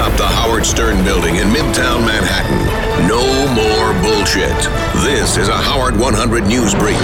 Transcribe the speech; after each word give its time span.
atop 0.00 0.16
the 0.16 0.26
Howard 0.26 0.64
Stern 0.64 1.04
building 1.04 1.36
in 1.36 1.48
Midtown 1.48 2.06
Manhattan. 2.06 3.06
No 3.06 3.20
more 3.52 3.92
bullshit. 4.02 4.56
This 5.04 5.36
is 5.36 5.48
a 5.48 5.56
Howard 5.56 5.94
100 5.98 6.44
News 6.44 6.74
Brief. 6.74 6.98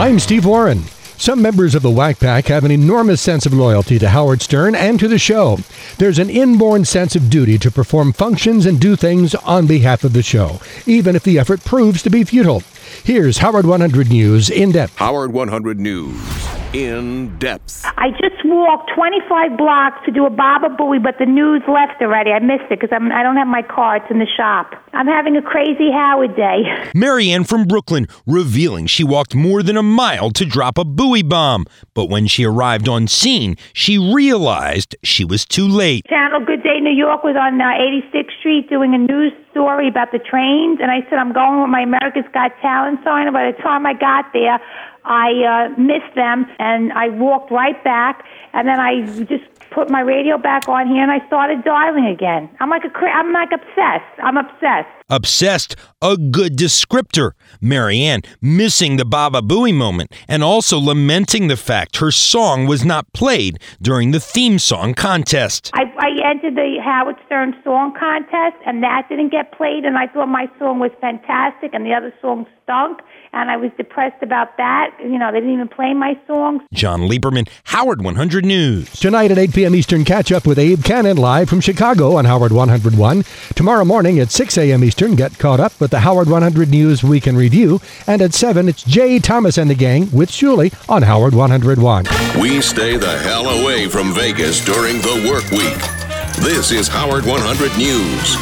I'm 0.00 0.18
Steve 0.18 0.46
Warren. 0.46 0.84
Some 1.18 1.42
members 1.42 1.74
of 1.74 1.82
the 1.82 1.90
Whack 1.90 2.18
Pack 2.18 2.46
have 2.46 2.64
an 2.64 2.70
enormous 2.70 3.20
sense 3.20 3.44
of 3.44 3.52
loyalty 3.52 3.98
to 3.98 4.08
Howard 4.08 4.40
Stern 4.40 4.74
and 4.74 4.98
to 5.00 5.06
the 5.06 5.18
show. 5.18 5.58
There's 5.98 6.18
an 6.18 6.30
inborn 6.30 6.86
sense 6.86 7.14
of 7.14 7.28
duty 7.28 7.58
to 7.58 7.70
perform 7.70 8.14
functions 8.14 8.64
and 8.64 8.80
do 8.80 8.96
things 8.96 9.34
on 9.34 9.66
behalf 9.66 10.02
of 10.02 10.14
the 10.14 10.22
show, 10.22 10.60
even 10.86 11.14
if 11.14 11.24
the 11.24 11.38
effort 11.38 11.62
proves 11.62 12.02
to 12.04 12.10
be 12.10 12.24
futile. 12.24 12.62
Here's 13.04 13.38
Howard 13.38 13.66
100 13.66 14.08
News 14.08 14.48
in 14.48 14.72
depth. 14.72 14.96
Howard 14.96 15.32
100 15.34 15.78
News 15.78 16.41
in 16.74 17.38
depth. 17.38 17.84
I 17.84 18.10
just 18.10 18.44
walked 18.44 18.90
25 18.94 19.56
blocks 19.56 20.04
to 20.06 20.10
do 20.10 20.26
a 20.26 20.30
Baba 20.30 20.68
Booey, 20.68 21.02
but 21.02 21.16
the 21.18 21.26
news 21.26 21.62
left 21.68 22.00
already. 22.00 22.30
I 22.30 22.38
missed 22.40 22.70
it 22.70 22.80
because 22.80 22.90
I 22.92 22.96
I 22.96 23.22
don't 23.22 23.36
have 23.36 23.46
my 23.46 23.62
car. 23.62 23.96
It's 23.96 24.10
in 24.10 24.18
the 24.18 24.26
shop. 24.36 24.81
I'm 24.94 25.06
having 25.06 25.36
a 25.36 25.42
crazy 25.42 25.90
Howard 25.90 26.36
day. 26.36 26.62
Mariann 26.94 27.44
from 27.44 27.64
Brooklyn 27.64 28.06
revealing 28.26 28.86
she 28.86 29.04
walked 29.04 29.34
more 29.34 29.62
than 29.62 29.76
a 29.76 29.82
mile 29.82 30.30
to 30.32 30.44
drop 30.44 30.76
a 30.76 30.84
Booey 30.84 31.26
bomb. 31.26 31.64
But 31.94 32.10
when 32.10 32.26
she 32.26 32.44
arrived 32.44 32.88
on 32.88 33.08
scene, 33.08 33.56
she 33.72 33.96
realized 33.96 34.94
she 35.02 35.24
was 35.24 35.46
too 35.46 35.66
late. 35.66 36.04
Channel 36.08 36.44
Good 36.44 36.62
Day 36.62 36.80
New 36.80 36.92
York 36.92 37.24
was 37.24 37.36
on 37.36 37.60
uh, 37.60 37.64
86th 37.64 38.38
Street 38.40 38.68
doing 38.68 38.94
a 38.94 38.98
news 38.98 39.32
story 39.50 39.88
about 39.88 40.12
the 40.12 40.18
trains, 40.18 40.78
and 40.80 40.90
I 40.90 41.00
said, 41.08 41.18
I'm 41.18 41.32
going 41.32 41.60
with 41.60 41.70
my 41.70 41.80
America's 41.80 42.28
Got 42.32 42.52
Talent 42.60 43.00
sign. 43.04 43.26
And 43.26 43.34
by 43.34 43.50
the 43.50 43.56
time 43.62 43.86
I 43.86 43.94
got 43.94 44.32
there, 44.32 44.60
I 45.04 45.30
uh, 45.44 45.80
missed 45.80 46.14
them, 46.14 46.46
and 46.58 46.92
I 46.92 47.08
walked 47.08 47.50
right 47.50 47.82
back, 47.82 48.24
and 48.52 48.68
then 48.68 48.78
I 48.78 49.06
just 49.24 49.44
put 49.70 49.90
my 49.90 50.00
radio 50.00 50.38
back 50.38 50.68
on 50.68 50.86
here, 50.86 51.02
and 51.02 51.10
I 51.10 51.26
started 51.26 51.64
dialing 51.64 52.06
again. 52.06 52.48
I'm 52.60 52.70
like 52.70 52.84
a, 52.84 52.92
I'm 53.06 53.32
like 53.32 53.50
obsessed. 53.52 54.14
I'm 54.22 54.36
obsessed. 54.36 54.81
Obsessed, 55.08 55.76
a 56.00 56.16
good 56.16 56.56
descriptor. 56.56 57.32
Mariann 57.60 58.22
missing 58.40 58.96
the 58.96 59.04
Baba 59.04 59.42
Booey 59.42 59.74
moment 59.74 60.12
and 60.26 60.42
also 60.42 60.78
lamenting 60.78 61.48
the 61.48 61.56
fact 61.56 61.98
her 61.98 62.10
song 62.10 62.66
was 62.66 62.84
not 62.84 63.12
played 63.12 63.58
during 63.80 64.10
the 64.10 64.20
theme 64.20 64.58
song 64.58 64.94
contest. 64.94 65.70
I, 65.74 65.82
I 65.98 66.01
entered 66.24 66.54
the 66.54 66.78
Howard 66.82 67.16
Stern 67.26 67.54
Song 67.64 67.94
Contest, 67.98 68.56
and 68.66 68.82
that 68.82 69.08
didn't 69.08 69.30
get 69.30 69.52
played, 69.52 69.84
and 69.84 69.98
I 69.98 70.06
thought 70.06 70.26
my 70.26 70.48
song 70.58 70.78
was 70.78 70.90
fantastic, 71.00 71.74
and 71.74 71.84
the 71.84 71.94
other 71.94 72.12
song 72.20 72.46
stunk 72.62 73.00
and 73.32 73.50
I 73.50 73.56
was 73.56 73.70
depressed 73.76 74.22
about 74.22 74.56
that. 74.58 74.94
You 75.02 75.18
know, 75.18 75.32
they 75.32 75.40
didn't 75.40 75.54
even 75.54 75.68
play 75.68 75.94
my 75.94 76.18
songs. 76.26 76.62
Jon 76.72 77.02
Leiberman, 77.02 77.48
Howard 77.64 78.02
100 78.02 78.44
News. 78.44 78.90
Tonight 78.92 79.30
at 79.30 79.38
8 79.38 79.54
p.m. 79.54 79.74
Eastern, 79.74 80.04
catch 80.04 80.30
up 80.30 80.46
with 80.46 80.58
Abe 80.58 80.80
Kanan 80.80 81.18
live 81.18 81.48
from 81.48 81.60
Chicago 81.60 82.16
on 82.16 82.24
Howard 82.26 82.52
101. 82.52 83.24
Tomorrow 83.54 83.84
morning 83.84 84.18
at 84.18 84.30
6 84.30 84.58
a.m. 84.58 84.84
Eastern, 84.84 85.16
get 85.16 85.38
caught 85.38 85.60
up 85.60 85.78
with 85.80 85.90
the 85.90 86.00
Howard 86.00 86.28
100 86.28 86.68
News 86.68 87.02
Week 87.02 87.26
in 87.26 87.36
Review. 87.36 87.80
And 88.06 88.20
at 88.20 88.34
7, 88.34 88.68
it's 88.68 88.82
Jay 88.84 89.18
Thomas 89.18 89.56
and 89.56 89.70
the 89.70 89.74
gang 89.74 90.10
with 90.10 90.30
Shuli 90.30 90.72
on 90.90 91.02
Howard 91.02 91.34
101. 91.34 92.04
We 92.38 92.60
stay 92.60 92.96
the 92.96 93.18
hell 93.18 93.48
away 93.48 93.88
from 93.88 94.12
Vegas 94.12 94.64
during 94.64 94.98
the 94.98 95.28
work 95.30 95.50
week. 95.50 96.11
This 96.40 96.72
is 96.72 96.88
Howard 96.88 97.24
100 97.24 97.78
News. 97.78 98.36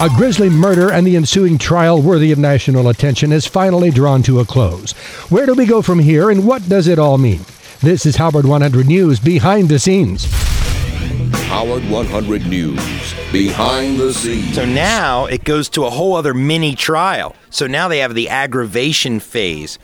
A 0.00 0.08
grisly 0.16 0.48
murder 0.48 0.92
and 0.92 1.06
the 1.06 1.16
ensuing 1.16 1.58
trial 1.58 2.00
worthy 2.00 2.32
of 2.32 2.38
national 2.38 2.88
attention 2.88 3.32
is 3.32 3.46
finally 3.46 3.90
drawn 3.90 4.22
to 4.22 4.40
a 4.40 4.44
close. 4.44 4.92
Where 5.28 5.44
do 5.44 5.54
we 5.54 5.66
go 5.66 5.82
from 5.82 5.98
here 5.98 6.30
and 6.30 6.46
what 6.46 6.66
does 6.68 6.86
it 6.88 6.98
all 6.98 7.18
mean? 7.18 7.44
This 7.80 8.06
is 8.06 8.16
Howard 8.16 8.46
100 8.46 8.86
News 8.86 9.20
Behind 9.20 9.68
the 9.68 9.78
Scenes. 9.78 10.24
Howard 11.48 11.86
100 11.90 12.46
News 12.46 13.14
Behind 13.32 13.98
the 13.98 14.14
Scenes. 14.14 14.54
So 14.54 14.64
now 14.64 15.26
it 15.26 15.44
goes 15.44 15.68
to 15.70 15.84
a 15.84 15.90
whole 15.90 16.14
other 16.14 16.32
mini 16.32 16.74
trial. 16.74 17.36
So 17.50 17.66
now 17.66 17.88
they 17.88 17.98
have 17.98 18.14
the 18.14 18.30
aggravation 18.30 19.20
phase, 19.20 19.78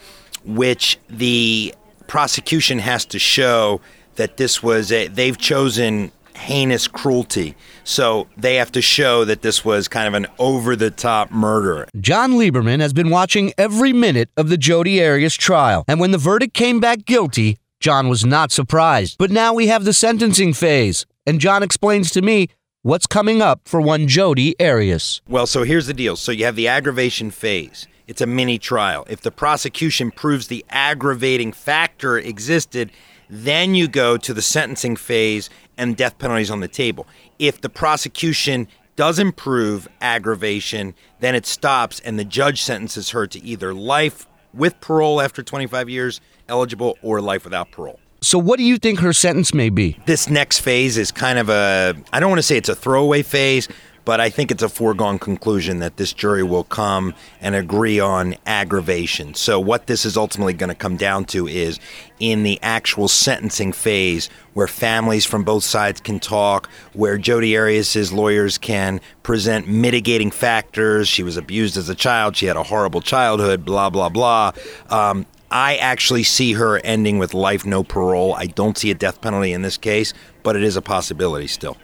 which 0.45 0.99
the 1.11 1.75
prosecution 2.07 2.79
has 2.79 3.05
to 3.07 3.19
show 3.19 3.83
that 4.15 4.39
this 4.39 4.63
was 4.63 4.91
a, 4.91 5.09
they've 5.09 5.37
chosen 5.37 6.13
heinous 6.37 6.87
cruelty. 6.87 7.57
So 7.85 8.29
they 8.37 8.57
have 8.57 8.71
to 8.73 8.83
show 8.83 9.25
that 9.25 9.43
this 9.43 9.65
was 9.65 9.89
kind 9.89 10.07
of 10.07 10.15
an 10.15 10.27
over 10.39 10.77
the 10.77 10.91
top 10.91 11.31
murder. 11.31 11.89
Jon 11.99 12.33
Leiberman 12.33 12.81
has 12.81 12.93
been 12.93 13.11
watching 13.11 13.53
every 13.59 13.93
minute 13.93 14.31
of 14.37 14.49
the 14.49 14.57
Jodi 14.57 15.05
Arias 15.05 15.35
trial, 15.35 15.85
and 15.89 15.99
when 15.99 16.11
the 16.11 16.19
verdict 16.19 16.55
came 16.55 16.81
back 16.81 17.05
guilty, 17.05 17.59
Jon 17.81 18.09
was 18.09 18.25
not 18.25 18.53
surprised. 18.53 19.17
But 19.19 19.31
now 19.31 19.53
we 19.55 19.67
have 19.67 19.85
the 19.85 19.93
sentencing 19.93 20.53
phase, 20.53 21.07
and 21.27 21.41
Jon 21.41 21.63
explains 21.63 22.11
to 22.13 22.23
me 22.23 22.49
what's 22.83 23.07
coming 23.07 23.43
up 23.43 23.63
for 23.65 23.81
one 23.81 24.07
Jodi 24.07 24.55
Arias. 24.61 25.21
Well, 25.29 25.47
so 25.47 25.65
here's 25.65 25.87
the 25.87 25.95
deal. 25.95 26.17
So 26.17 26.33
you 26.33 26.45
have 26.45 26.57
the 26.57 26.69
aggravation 26.69 27.31
phase. 27.31 27.87
It's 28.07 28.21
a 28.21 28.27
mini 28.27 28.59
trial. 28.59 29.05
If 29.11 29.23
the 29.23 29.33
prosecution 29.33 30.13
proves 30.13 30.47
the 30.47 30.65
aggravating 30.71 31.53
factor 31.53 32.17
existed, 32.17 32.93
then 33.29 33.75
you 33.75 33.89
go 33.89 34.17
to 34.17 34.33
the 34.33 34.43
sentencing 34.43 34.97
phase 34.97 35.51
and 35.77 35.97
death 35.97 36.19
penalties 36.19 36.51
on 36.51 36.61
the 36.61 36.69
table. 36.69 37.07
If 37.39 37.61
the 37.61 37.69
prosecution 37.69 38.69
doesn't 38.97 39.33
prove 39.33 39.89
aggravation, 40.01 40.95
then 41.21 41.35
it 41.35 41.47
stops 41.47 42.01
and 42.01 42.19
the 42.19 42.25
judge 42.25 42.63
sentences 42.63 43.11
her 43.11 43.27
to 43.27 43.43
either 43.45 43.75
life 43.75 44.27
with 44.55 44.81
parole 44.81 45.21
after 45.21 45.43
25 45.43 45.89
years 45.89 46.21
eligible 46.49 46.97
or 47.03 47.21
life 47.21 47.45
without 47.45 47.71
parole. 47.71 48.01
So, 48.23 48.39
what 48.39 48.57
do 48.57 48.65
you 48.65 48.79
think 48.79 49.01
her 49.01 49.13
sentence 49.13 49.53
may 49.53 49.69
be? 49.69 49.99
This 50.07 50.29
next 50.29 50.61
phase 50.61 50.97
is 50.97 51.13
kind 51.13 51.39
of 51.39 51.51
a, 51.51 51.95
I 52.13 52.19
don't 52.19 52.31
want 52.31 52.39
to 52.39 52.43
say 52.43 52.57
it's 52.57 52.71
a 52.71 52.75
throwaway 52.75 53.23
phase, 53.23 53.69
but 54.07 54.21
I 54.21 54.31
think 54.31 54.53
it's 54.53 54.63
a 54.63 54.69
foregone 54.69 55.19
conclusion 55.19 55.81
that 55.81 55.97
this 55.97 56.13
jury 56.13 56.45
will 56.45 56.63
come 56.63 57.13
and 57.41 57.57
agree 57.57 57.99
on 57.99 58.37
aggravation. 58.47 59.35
So, 59.35 59.59
what 59.59 59.89
this 59.89 60.07
is 60.07 60.17
ultimately 60.17 60.55
going 60.55 60.69
to 60.69 60.77
come 60.77 60.97
down 60.97 61.25
to 61.27 61.49
is 61.49 61.81
in 62.21 62.45
the 62.45 62.59
actual 62.63 63.09
sentencing 63.09 63.73
phase 63.73 64.31
where 64.55 64.69
families 64.69 65.27
from 65.27 65.43
both 65.43 65.65
sides 65.65 66.01
can 66.01 66.21
talk, 66.21 66.71
where 66.93 67.19
Jodi 67.19 67.59
Arias' 67.59 68.13
lawyers 68.13 68.59
can 68.59 69.01
present 69.25 69.67
mitigating 69.67 70.31
factors. 70.31 71.09
She 71.09 71.25
was 71.25 71.37
abused 71.37 71.77
as 71.77 71.89
a 71.89 71.95
child, 71.97 72.37
she 72.37 72.47
had 72.47 72.57
a 72.57 72.63
horrible 72.63 73.01
childhood, 73.01 73.65
blah, 73.65 73.91
blah, 73.91 74.09
blah. 74.09 74.53
Um, 74.89 75.27
I 75.51 75.77
actually 75.77 76.23
see 76.23 76.53
her 76.53 76.79
ending 76.79 77.19
with 77.19 77.35
life, 77.35 77.67
no 77.67 77.83
parole. 77.83 78.35
I 78.35 78.47
don't 78.47 78.79
see 78.79 78.93
a 78.93 78.95
death 78.95 79.21
penalty 79.21 79.53
in 79.53 79.63
this 79.63 79.77
case, 79.77 80.15
but 80.45 80.55
it 80.55 80.63
is 80.63 80.77
a 80.77 80.83
possibility 80.83 81.49
still. 81.49 81.77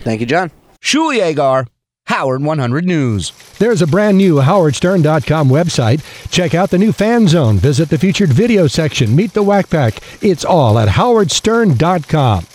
Thank 0.00 0.20
you, 0.20 0.26
Jon. 0.26 0.50
Shuli 0.86 1.18
Egar, 1.18 1.66
Howard 2.04 2.42
100 2.42 2.84
News. 2.84 3.32
There's 3.58 3.82
a 3.82 3.88
brand 3.88 4.18
new 4.18 4.36
howardstern.com 4.36 5.48
website. 5.48 6.30
Check 6.30 6.54
out 6.54 6.70
the 6.70 6.78
new 6.78 6.92
fan 6.92 7.26
zone. 7.26 7.58
Visit 7.58 7.88
the 7.88 7.98
featured 7.98 8.32
video 8.32 8.68
section. 8.68 9.16
Meet 9.16 9.32
the 9.32 9.42
Whack 9.42 9.68
Pack. 9.68 9.98
It's 10.22 10.44
all 10.44 10.78
at 10.78 10.90
howardstern.com. 10.90 12.46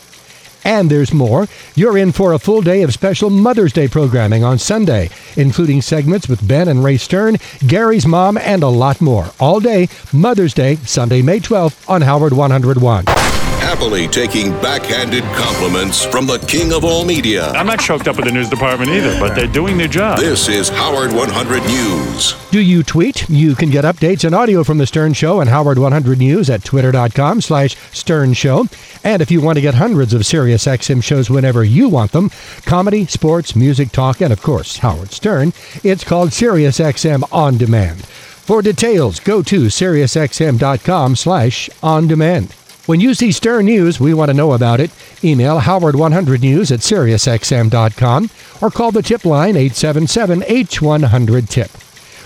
And 0.63 0.89
there's 0.89 1.13
more. 1.13 1.47
You're 1.75 1.97
in 1.97 2.13
for 2.13 2.31
a 2.31 2.39
full 2.39 2.61
day 2.61 2.83
of 2.83 2.93
special 2.93 3.29
Mother's 3.29 3.73
Day 3.73 3.89
programming 3.89 4.45
on 4.45 4.57
Sunday, 4.57 5.09
including 5.35 5.81
segments 5.81 6.29
with 6.29 6.47
Ben 6.47 6.69
and 6.69 6.85
Ray 6.85 6.95
Stern, 6.95 7.35
Gary's 7.67 8.07
mom, 8.07 8.37
and 8.37 8.63
a 8.63 8.69
lot 8.69 9.01
more. 9.01 9.31
All 9.41 9.59
day, 9.59 9.89
Mother's 10.13 10.53
Day, 10.53 10.77
Sunday, 10.77 11.21
May 11.21 11.41
12th 11.41 11.89
on 11.89 12.01
Howard 12.03 12.31
101 12.31 13.30
happily 13.61 14.07
taking 14.07 14.49
backhanded 14.61 15.23
compliments 15.35 16.03
from 16.03 16.25
the 16.25 16.39
king 16.39 16.73
of 16.73 16.83
all 16.83 17.05
media. 17.05 17.51
I'm 17.51 17.67
not 17.67 17.79
choked 17.79 18.07
up 18.07 18.15
with 18.15 18.25
the 18.25 18.31
news 18.31 18.49
department 18.49 18.89
either, 18.89 19.19
but 19.19 19.35
they're 19.35 19.47
doing 19.47 19.77
their 19.77 19.87
job. 19.87 20.17
This 20.19 20.49
is 20.49 20.67
Howard 20.67 21.13
100 21.13 21.63
News. 21.63 22.33
Do 22.49 22.59
you 22.59 22.81
tweet? 22.83 23.29
You 23.29 23.53
can 23.55 23.69
get 23.69 23.85
updates 23.85 24.25
and 24.25 24.33
audio 24.33 24.63
from 24.63 24.79
the 24.79 24.87
Stern 24.87 25.13
Show 25.13 25.39
and 25.39 25.49
Howard 25.49 25.77
100 25.77 26.17
News 26.17 26.49
at 26.49 26.63
twitter.com 26.63 27.41
slash 27.41 27.75
Stern 27.91 28.33
Show. 28.33 28.65
And 29.03 29.21
if 29.21 29.29
you 29.29 29.41
want 29.41 29.57
to 29.57 29.61
get 29.61 29.75
hundreds 29.75 30.13
of 30.13 30.25
Sirius 30.25 30.65
XM 30.65 31.03
shows 31.03 31.29
whenever 31.29 31.63
you 31.63 31.87
want 31.87 32.11
them, 32.11 32.31
comedy, 32.65 33.05
sports, 33.05 33.55
music, 33.55 33.91
talk, 33.91 34.21
and 34.21 34.33
of 34.33 34.41
course, 34.41 34.77
Howard 34.77 35.11
Stern, 35.11 35.53
it's 35.83 36.03
called 36.03 36.33
Sirius 36.33 36.79
XM 36.79 37.23
On 37.31 37.57
Demand. 37.57 38.05
For 38.05 38.61
details, 38.61 39.19
go 39.19 39.41
to 39.43 39.67
SiriusXM.com 39.67 41.15
slash 41.15 41.69
on 41.81 42.07
demand. 42.07 42.53
When 42.87 42.99
you 42.99 43.13
see 43.13 43.31
Stern 43.31 43.65
News, 43.65 43.99
we 43.99 44.15
want 44.15 44.29
to 44.29 44.33
know 44.33 44.53
about 44.53 44.79
it. 44.79 44.89
Email 45.23 45.59
Howard100News 45.59 46.71
at 46.71 46.79
SiriusXM.com 46.79 48.31
or 48.59 48.71
call 48.71 48.91
the 48.91 49.03
tip 49.03 49.23
line 49.23 49.53
877-H100-TIP. 49.53 51.69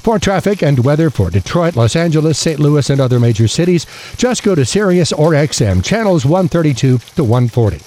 For 0.05 0.17
traffic 0.17 0.63
and 0.63 0.85
weather 0.85 1.09
for 1.09 1.29
Detroit, 1.29 1.75
Los 1.75 1.93
Angeles, 1.95 2.37
St. 2.37 2.59
Louis, 2.59 2.89
and 2.89 3.01
other 3.01 3.19
major 3.19 3.49
cities, 3.49 3.85
just 4.15 4.43
go 4.43 4.55
to 4.55 4.63
Sirius 4.63 5.11
or 5.11 5.31
XM, 5.31 5.83
channels 5.83 6.25
132 6.25 6.99
to 6.99 7.23
140. 7.23 7.81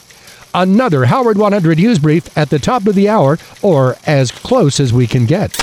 Another 0.53 1.07
Howard 1.07 1.39
100 1.39 1.79
News 1.79 2.01
Brief 2.01 2.37
at 2.37 2.51
the 2.51 2.59
top 2.59 2.87
of 2.87 2.95
the 2.95 3.09
hour, 3.09 3.39
or 3.63 3.97
as 4.05 4.31
close 4.31 4.79
as 4.81 4.93
we 4.93 5.07
can 5.07 5.25
get. 5.27 5.57